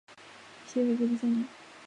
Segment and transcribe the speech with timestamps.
[0.65, 1.45] 西魏废帝三年。